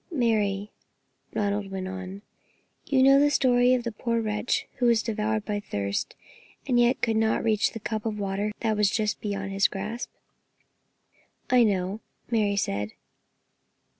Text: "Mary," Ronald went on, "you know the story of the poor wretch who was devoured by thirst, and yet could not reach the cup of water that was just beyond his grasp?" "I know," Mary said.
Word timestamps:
"Mary," 0.09 0.71
Ronald 1.35 1.69
went 1.69 1.87
on, 1.87 2.23
"you 2.87 3.03
know 3.03 3.19
the 3.19 3.29
story 3.29 3.75
of 3.75 3.83
the 3.83 3.91
poor 3.91 4.19
wretch 4.19 4.65
who 4.77 4.87
was 4.87 5.03
devoured 5.03 5.45
by 5.45 5.59
thirst, 5.59 6.15
and 6.67 6.79
yet 6.79 7.03
could 7.03 7.17
not 7.17 7.43
reach 7.43 7.71
the 7.73 7.79
cup 7.79 8.03
of 8.07 8.17
water 8.17 8.51
that 8.61 8.75
was 8.75 8.89
just 8.89 9.21
beyond 9.21 9.51
his 9.51 9.67
grasp?" 9.67 10.09
"I 11.51 11.63
know," 11.63 11.99
Mary 12.31 12.55
said. 12.55 12.93